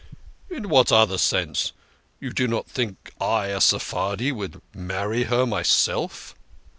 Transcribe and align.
"In 0.49 0.67
what 0.69 0.91
other 0.91 1.19
sense? 1.19 1.73
You 2.19 2.31
do 2.33 2.47
not 2.47 2.65
think 2.65 3.13
I, 3.21 3.49
a 3.49 3.61
Sephardi, 3.61 4.31
would 4.31 4.59
marry 4.73 5.25
her 5.25 5.45
myself 5.45 6.33